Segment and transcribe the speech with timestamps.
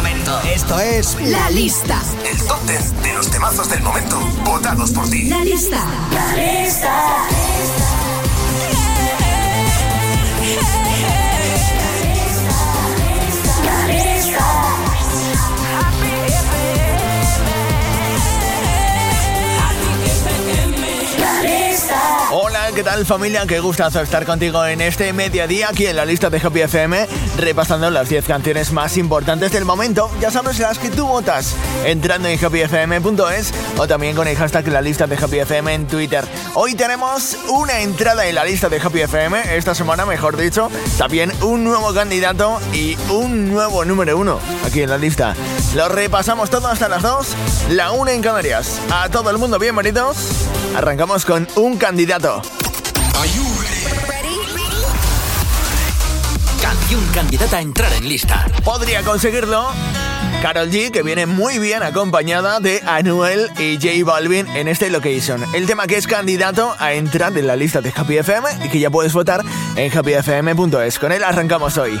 [0.00, 0.40] momento.
[0.42, 2.00] Esto es La Lista.
[2.24, 5.24] El top 10 de los temazos del momento, votados por ti.
[5.24, 5.84] La Lista.
[6.10, 6.88] La Lista.
[6.88, 7.99] La
[22.74, 23.44] ¿qué tal familia?
[23.46, 27.06] Qué gustazo estar contigo en este mediodía aquí en la lista de Happy FM,
[27.38, 30.10] repasando las 10 canciones más importantes del momento.
[30.20, 34.80] Ya sabes las que tú votas, entrando en happyfm.es o también con el hashtag la
[34.82, 36.24] lista de Happy FM en Twitter.
[36.54, 41.32] Hoy tenemos una entrada en la lista de Happy FM, esta semana mejor dicho, también
[41.42, 45.34] un nuevo candidato y un nuevo número uno aquí en la lista.
[45.74, 47.26] Lo repasamos todo hasta las 2,
[47.70, 48.80] la 1 en Canarias.
[48.90, 50.16] A todo el mundo, bienvenidos.
[50.76, 52.42] Arrancamos con un candidato.
[56.60, 58.46] Canción candidata a entrar en lista.
[58.64, 59.68] Podría conseguirlo
[60.42, 65.44] Carol G, que viene muy bien acompañada de Anuel y J Balvin en este location.
[65.54, 68.78] El tema que es candidato a entrar en la lista de Happy FM y que
[68.78, 69.42] ya puedes votar
[69.76, 70.98] en happyfm.es.
[70.98, 72.00] Con él arrancamos hoy.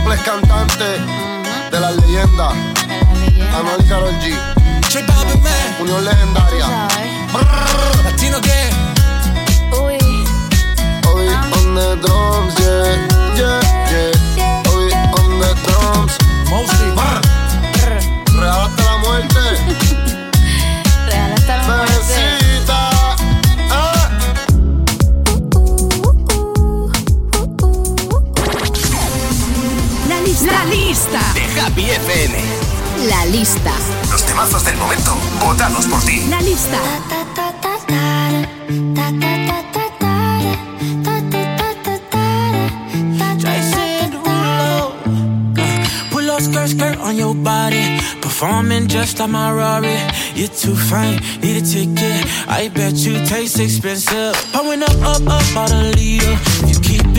[0.00, 1.00] simples cantantes
[1.70, 2.52] de las leyendas.
[3.54, 4.34] Anuel y Karol G.
[5.80, 6.88] Unión legendaria.
[8.04, 8.70] Latino que.
[9.76, 9.98] Uy.
[11.14, 13.60] Uy, on the drums, yeah, yeah,
[13.90, 14.62] yeah.
[14.74, 16.16] Uy, on the drums.
[16.48, 16.90] Mostly.
[18.38, 19.86] Real hasta la muerte.
[31.70, 32.34] Happy FM.
[33.08, 33.72] La lista.
[34.10, 36.20] Los temazos del momento, votados por ti.
[36.28, 36.80] La lista.
[46.40, 48.00] skirt, skirt on your body.
[48.20, 49.98] Performing just like my Rari.
[50.34, 52.26] You're too fine, need a ticket.
[52.48, 54.34] I bet you taste expensive.
[54.52, 56.36] Pouring up, up, up, out a leader.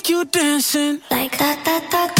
[0.00, 1.00] Take you dancing.
[1.10, 2.19] Like that, that, that,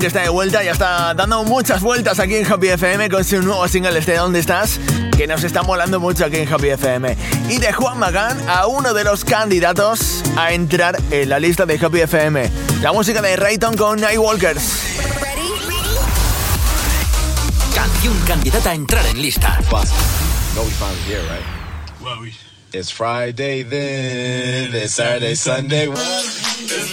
[0.00, 3.40] Que está de vuelta, ya está dando muchas vueltas aquí en Happy FM con su
[3.40, 4.78] nuevo single Este Dónde Estás,
[5.16, 7.16] que nos está molando mucho aquí en Happy FM.
[7.48, 11.78] Y de Juan Magán a uno de los candidatos a entrar en la lista de
[11.82, 12.50] Happy FM.
[12.82, 14.82] La música de Rayton con Nightwalkers.
[17.74, 19.58] Canción candidata a entrar en lista.
[22.72, 25.88] It's Friday then, it's Saturday, Sunday.
[25.88, 26.92] It's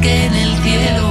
[0.00, 1.08] que en el cielo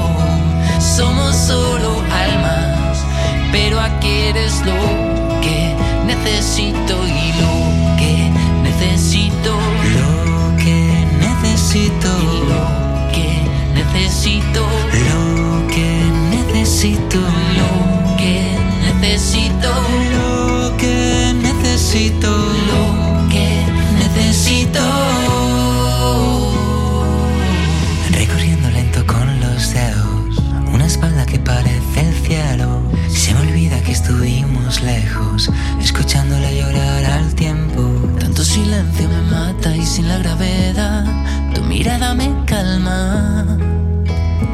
[0.79, 3.05] somos solo almas,
[3.51, 7.05] pero aquí eres lo que necesito.
[7.05, 7.09] yo.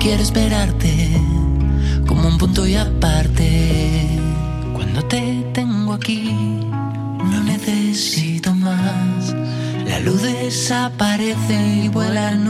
[0.06, 1.20] Quiero esperarte
[2.06, 4.08] como un punto y aparte.
[4.76, 9.36] Cuando te tengo aquí, no necesito más.
[9.88, 12.48] La luz desaparece y vuela en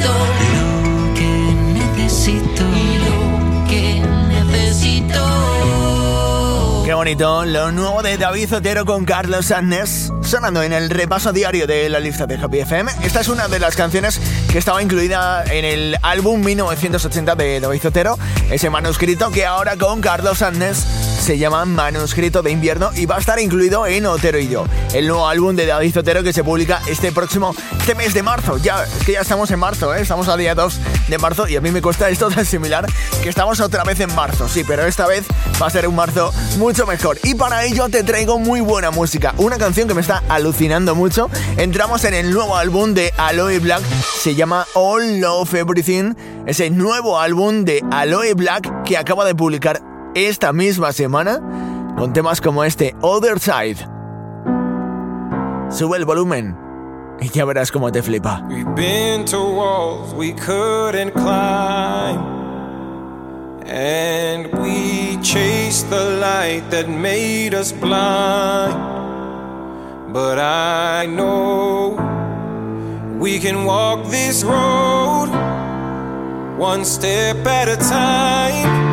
[0.00, 1.28] Lo que
[1.74, 2.62] necesito.
[2.62, 5.22] Lo que necesito.
[6.84, 11.66] Qué bonito, lo nuevo de David Zotero con Carlos Sánchez sonando en el repaso diario
[11.66, 12.92] de la lista de Happy FM.
[13.02, 14.20] Esta es una de las canciones
[14.52, 18.18] que estaba incluida en el álbum 1980 de David Zotero,
[18.50, 20.84] ese manuscrito que ahora con Carlos Sánchez
[21.28, 24.64] se llama Manuscrito de Invierno y va a estar incluido en Otero y yo,
[24.94, 28.56] el nuevo álbum de David Zotero que se publica este próximo este mes de marzo.
[28.56, 30.00] Ya, es que ya estamos en marzo, ¿eh?
[30.00, 32.86] estamos a día 2 de marzo y a mí me cuesta esto tan similar
[33.22, 35.26] que estamos otra vez en marzo, sí, pero esta vez
[35.60, 37.18] va a ser un marzo mucho mejor.
[37.22, 41.28] Y para ello te traigo muy buena música, una canción que me está alucinando mucho.
[41.58, 43.82] Entramos en el nuevo álbum de Aloe Black,
[44.18, 46.14] se llama All Love Everything,
[46.46, 49.87] ese nuevo álbum de Aloe Black que acaba de publicar
[50.26, 51.40] esta misma semana
[51.96, 53.76] con temas como este Other Side.
[55.70, 56.56] Sube el volumen
[57.20, 58.42] y ya verás cómo te flipa.
[58.48, 62.18] We've been to walls we couldn't climb,
[63.66, 68.76] and we chased the light that made us blind.
[70.12, 71.96] But I know
[73.18, 75.28] we can walk this road
[76.58, 78.87] one step at a time.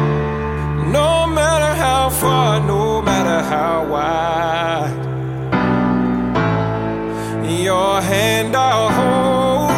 [0.95, 5.01] No matter how far, no matter how wide.
[7.67, 9.71] Your hand I'll hold,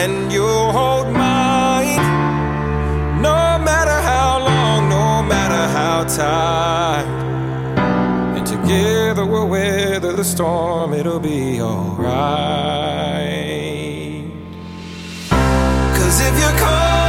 [0.00, 2.04] and you'll hold mine.
[3.28, 7.06] No matter how long, no matter how tight.
[8.36, 12.16] And together we'll weather the storm, it'll be alright.
[15.96, 17.05] Cause if you're calling,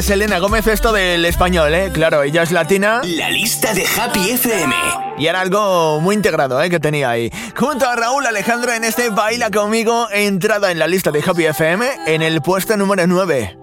[0.00, 1.90] a Selena Gómez esto del español, ¿eh?
[1.92, 3.02] Claro, ella es latina.
[3.04, 4.74] La lista de Happy FM.
[5.18, 6.70] Y era algo muy integrado, ¿eh?
[6.70, 7.30] Que tenía ahí.
[7.54, 11.86] Junto a Raúl Alejandro en este Baila conmigo, entrada en la lista de Happy FM
[12.06, 13.59] en el puesto número 9.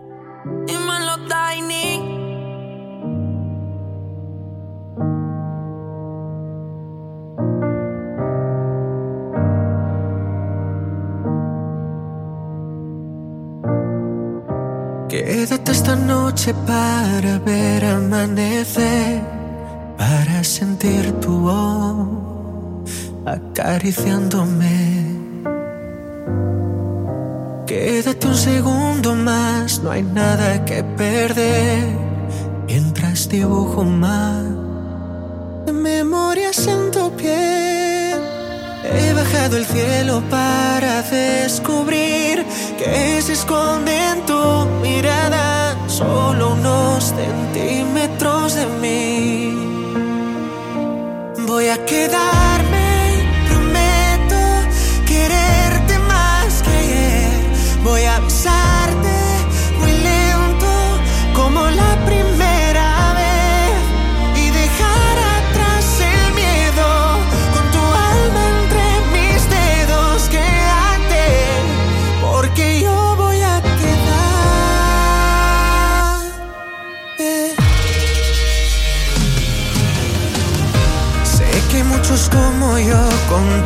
[15.09, 19.21] Quédate esta noche para ver amanecer,
[19.97, 22.27] para sentir tu voz
[23.25, 25.17] acariciándome.
[27.65, 31.85] Quédate un segundo más, no hay nada que perder.
[32.67, 34.43] Mientras dibujo más
[35.65, 37.86] de memorias en tu piel.
[38.93, 42.45] He bajado el cielo para descubrir
[42.77, 49.53] que se esconde en tu mirada solo unos centímetros de mí.
[51.47, 52.56] Voy a quedarme,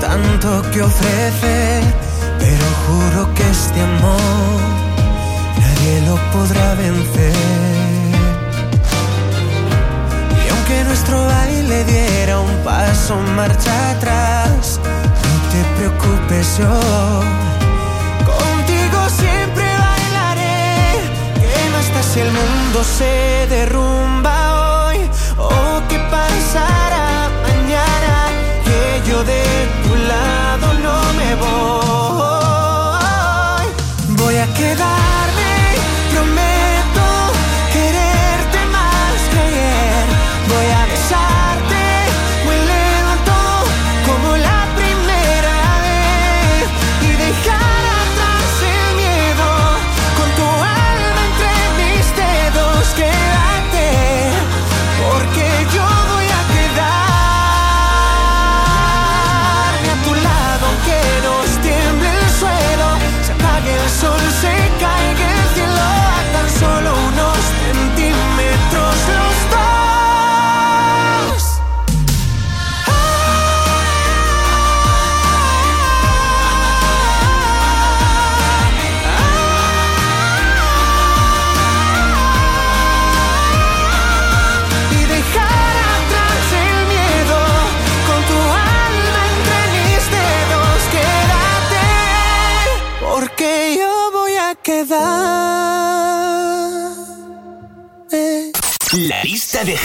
[0.01, 1.83] tanto que ofrecer,
[2.39, 4.59] pero juro que este amor
[5.59, 7.35] nadie lo podrá vencer.
[10.43, 14.79] Y aunque nuestro baile diera un paso marcha atrás,
[15.25, 16.79] no te preocupes yo.
[18.31, 20.81] Contigo siempre bailaré,
[22.39, 24.11] mundo se derrumba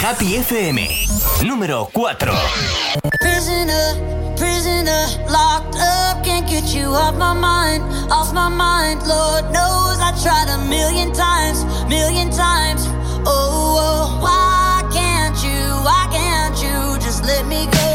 [0.07, 0.79] Happy FM.
[1.45, 2.17] Número 4.
[3.19, 9.03] Prisoner, prisoner, locked up, can't get you off my mind, off my mind.
[9.03, 12.87] Lord knows I tried a million times, million times.
[13.27, 17.86] Oh, oh why can't you, why can't you just let me go?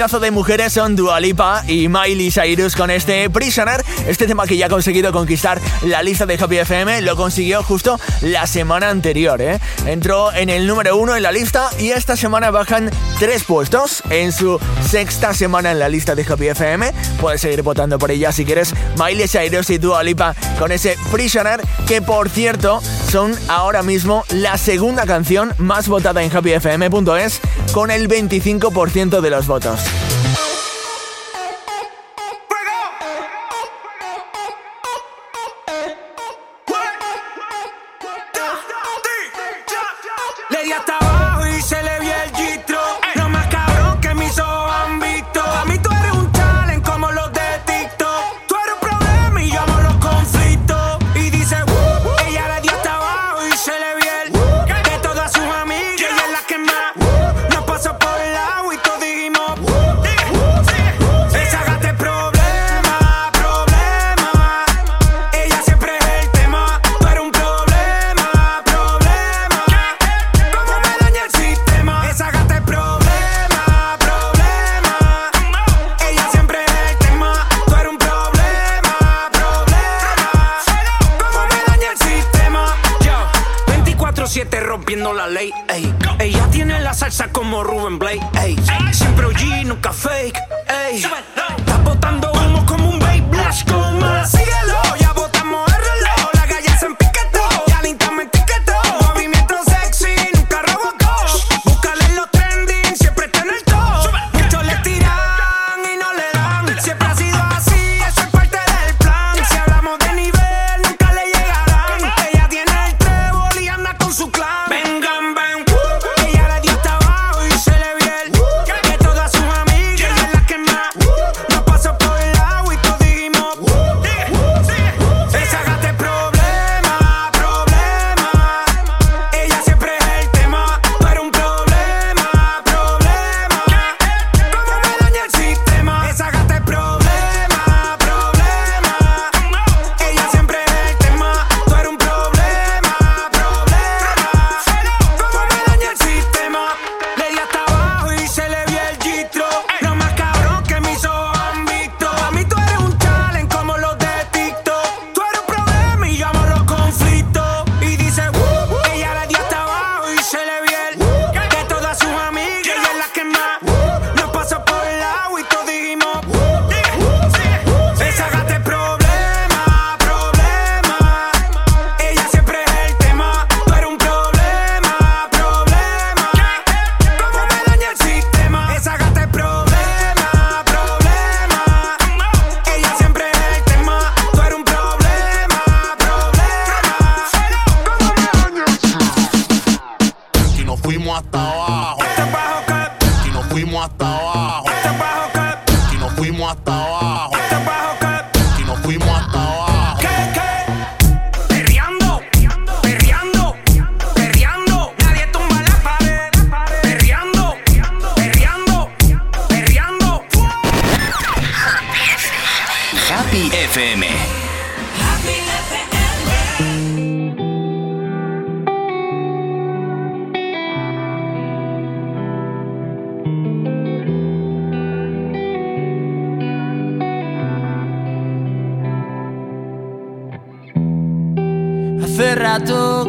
[0.00, 3.84] Pedazo de mujeres son Dualipa y Miley Cyrus con este Prisoner.
[4.06, 8.00] Este tema que ya ha conseguido conquistar la lista de Happy FM lo consiguió justo
[8.22, 9.42] la semana anterior.
[9.42, 9.60] ¿eh?
[9.84, 14.32] Entró en el número uno en la lista y esta semana bajan tres puestos en
[14.32, 14.58] su
[14.88, 16.94] sexta semana en la lista de Happy FM.
[17.20, 18.72] Puedes seguir votando por ella si quieres.
[18.96, 25.04] Miley Cyrus y Dualipa con ese Prisoner que por cierto son ahora mismo la segunda
[25.04, 29.80] canción más votada en happyfm.es con el 25% de los votos.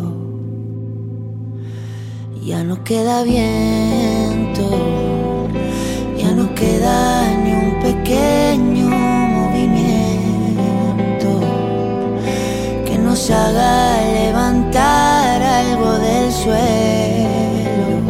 [2.44, 4.62] Ya no queda viento,
[6.16, 8.88] ya no queda ni un pequeño
[9.38, 10.10] movimiento
[12.86, 18.00] que nos haga levantar algo del suelo,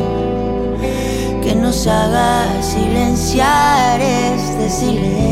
[1.42, 5.29] que nos haga silenciar este silencio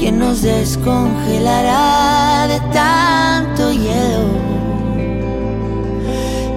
[0.00, 4.32] que nos descongelará de tanto hielo,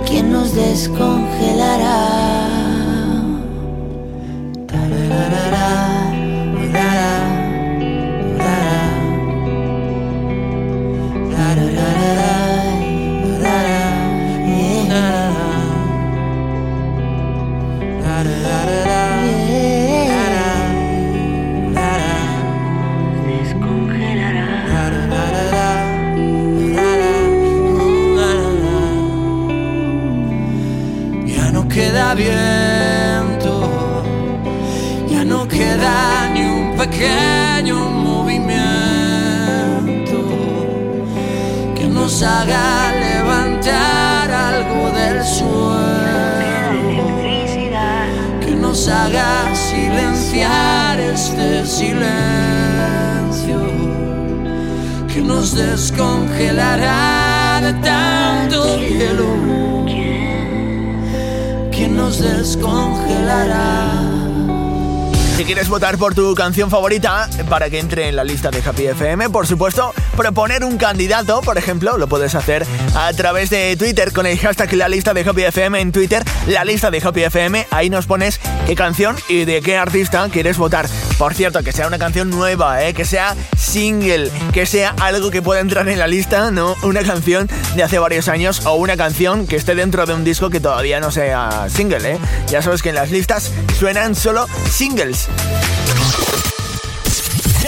[0.06, 2.43] que nos descongelará.
[32.16, 33.70] viento,
[35.10, 38.54] ya no queda ni un pequeño movimiento
[41.76, 47.08] que nos haga levantar algo del suelo,
[48.42, 52.04] que nos haga silenciar este silencio,
[55.12, 59.74] que nos descongelará de tanto hielo
[61.94, 64.14] nos descongelará.
[65.38, 68.86] Si quieres votar por tu canción favorita para que entre en la lista de Happy
[68.86, 72.66] FM, por supuesto, proponer un candidato, por ejemplo, lo puedes hacer
[72.96, 76.64] a través de Twitter con el hashtag la lista de Happy FM en Twitter, la
[76.64, 80.88] lista de Happy FM, ahí nos pones qué canción y de qué artista quieres votar.
[81.18, 82.94] Por cierto, que sea una canción nueva, ¿eh?
[82.94, 87.48] que sea single, que sea algo que pueda entrar en la lista, no una canción
[87.76, 91.00] de hace varios años o una canción que esté dentro de un disco que todavía
[91.00, 92.14] no sea single.
[92.14, 92.18] ¿eh?
[92.48, 95.28] Ya sabes que en las listas suenan solo singles.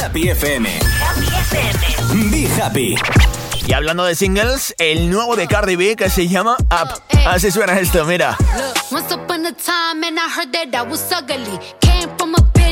[0.02, 0.70] Happy FM.
[1.02, 2.30] Happy FM.
[2.32, 2.96] Be happy.
[3.68, 7.02] Y hablando de singles, el nuevo de Cardi B que se llama Up.
[7.26, 8.38] Así suena esto, mira.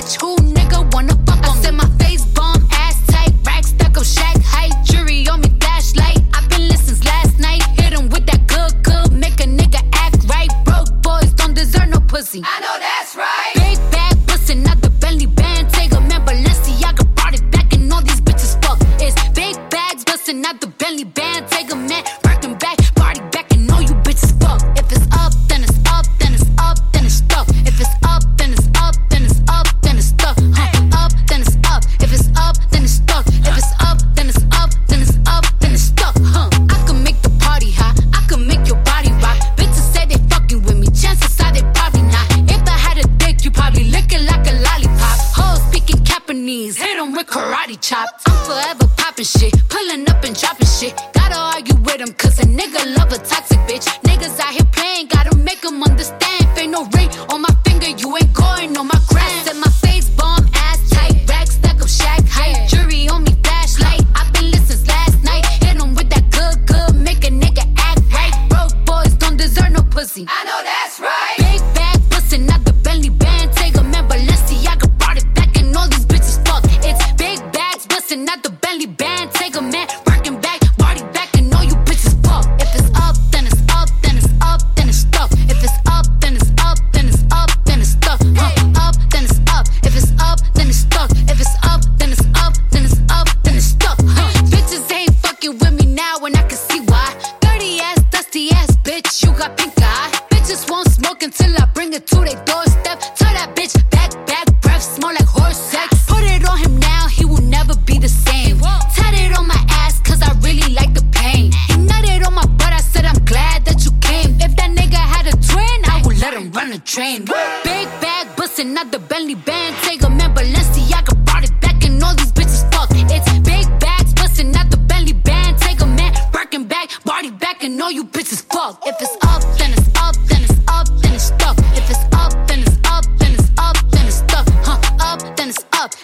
[0.03, 0.21] bitch.
[0.21, 1.71] Who nigga wanna fuck on me?
[1.71, 6.19] My face bomb, ass tight, racks stuck up, shack height, jury on me, flashlight.
[6.33, 7.63] I've been listening last night.
[7.79, 10.49] Hit him with that good, good, make a nigga act right.
[10.65, 12.41] Broke boys don't deserve no pussy.
[12.43, 13.42] I know that's right.
[47.83, 48.07] chop.
[48.25, 50.12] I'm forever popping shit, pulling up.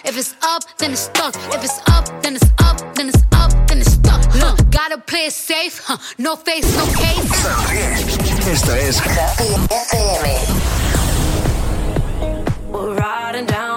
[0.04, 1.34] If it's up, then it's stuck.
[1.54, 4.24] If it's up, then it's up, then it's up, then it's stuck.
[4.30, 4.56] Huh.
[4.70, 5.98] Gotta play it safe, huh.
[6.18, 7.30] no face, no case.
[8.50, 10.50] Esta es FM.
[12.70, 13.69] We're riding down.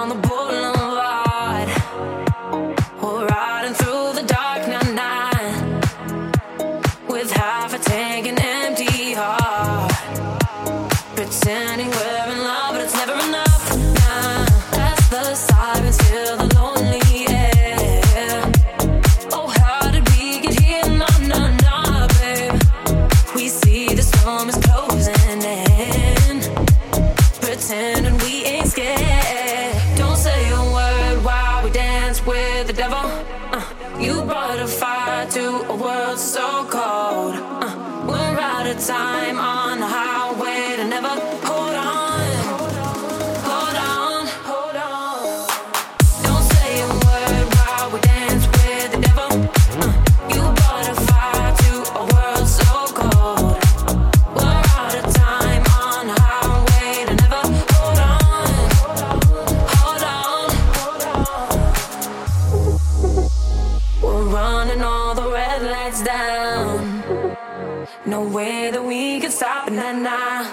[69.86, 70.44] And na.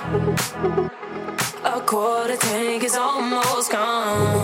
[1.63, 4.43] A quarter tank is almost gone.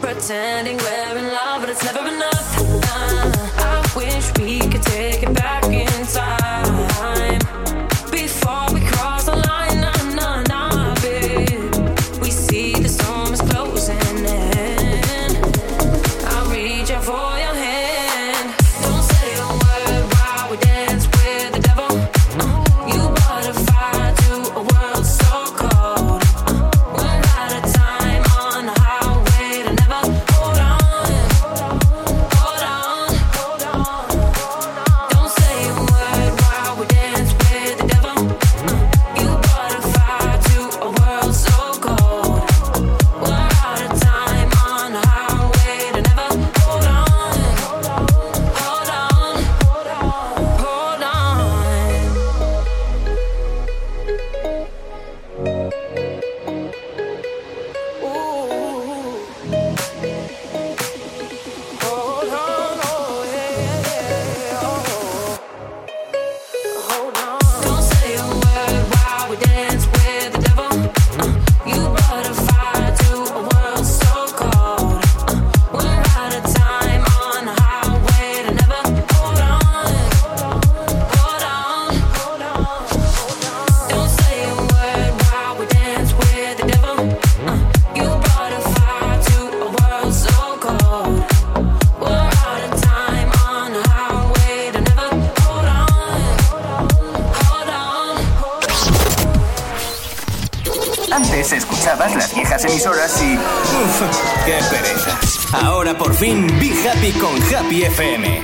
[0.00, 2.51] Pretending we're in love, but it's never enough.
[101.12, 103.36] Antes escuchabas las viejas emisoras y.
[103.36, 105.18] Uf, ¡Qué pereza!
[105.52, 108.42] Ahora por fin, Be Happy con Happy FM.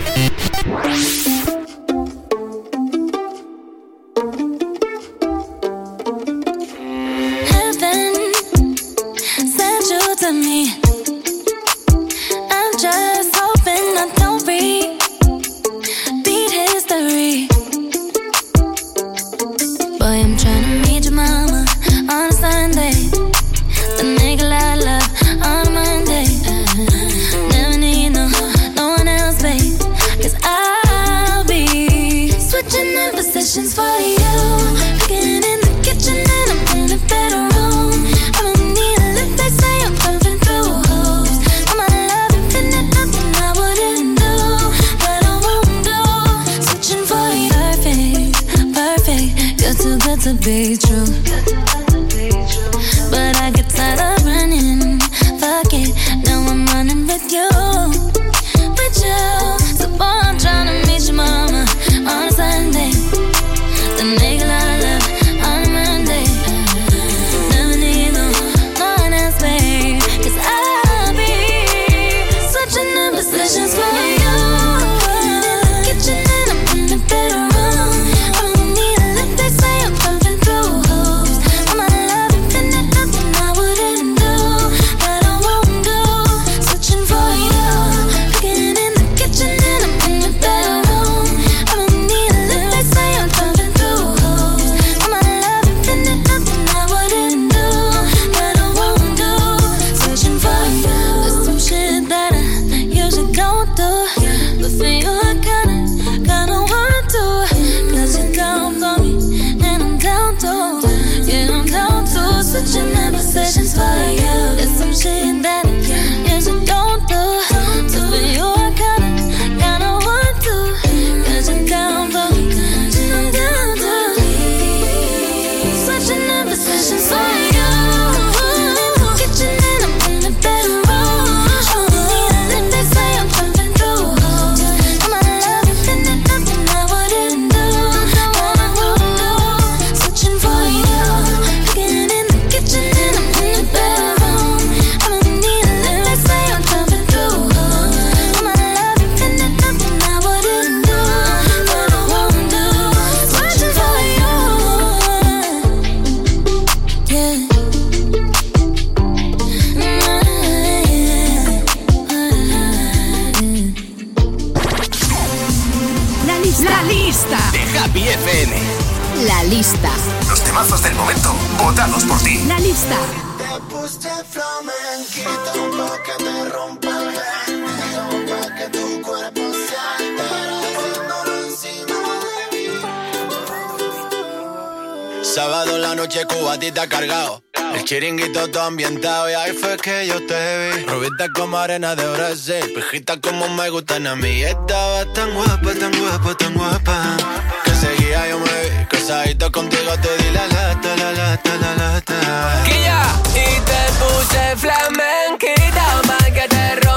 [185.39, 187.45] Sábado en la noche cubatita cargado.
[187.73, 190.85] El chiringuito todo ambientado y ahí fue que yo te vi.
[190.87, 194.43] Rubita como arena de Brasil, pejita como me gustan a mí.
[194.43, 197.17] Estaba tan guapa, tan guapa, tan guapa.
[197.65, 202.65] Que seguía yo me vi, casadito contigo te di la lata, la lata, la lata.
[202.65, 206.88] Guilla, y te puse flamenquita, mal que te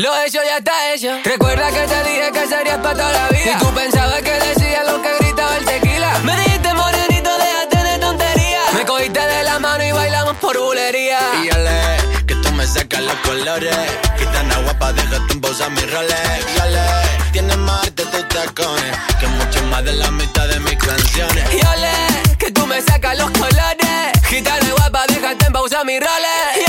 [0.00, 1.10] lo hecho ya está hecho.
[1.24, 3.52] Recuerda que te dije que serías para toda la vida.
[3.54, 6.18] Y tú pensabas que decía lo que gritaba el tequila.
[6.20, 8.60] Me dijiste morenito, déjate de tontería.
[8.74, 11.20] Me cogiste de la mano y bailamos por bulería.
[11.42, 13.76] Y yo le, que tú me sacas los colores.
[14.18, 16.46] Gitana guapa, déjate en pausa mi Rolex.
[16.48, 18.96] Y yo le, tienes más arte tus tacones.
[19.20, 21.44] Que mucho más de la mitad de mis canciones.
[21.52, 24.22] Y ole, que tú me sacas los colores.
[24.24, 26.59] Gitana guapa, déjate en pausa mi roles.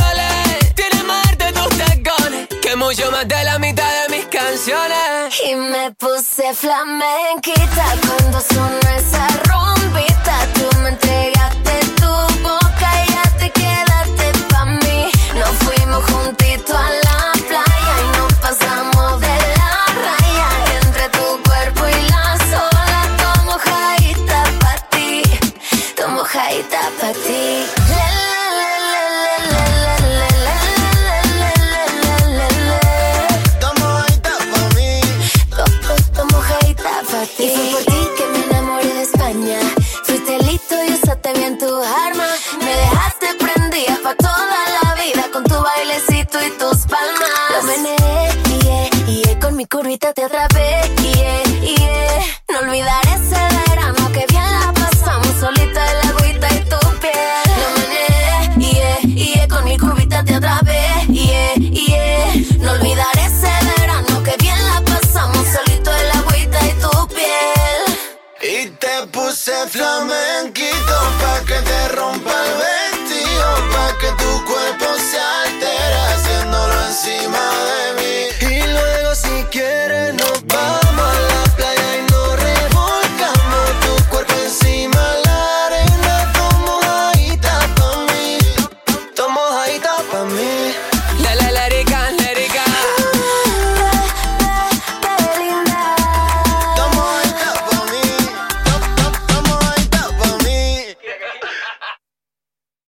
[2.92, 5.42] Mucho más de la mitad de mis canciones.
[5.50, 7.86] Y me puse flamenquita